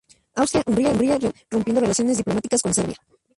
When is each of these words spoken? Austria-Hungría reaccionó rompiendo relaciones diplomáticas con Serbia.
Austria-Hungría 0.35 0.93
reaccionó 0.95 1.31
rompiendo 1.51 1.79
relaciones 1.81 2.17
diplomáticas 2.17 2.63
con 2.63 2.73
Serbia. 2.73 2.95